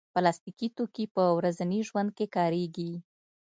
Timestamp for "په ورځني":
1.15-1.79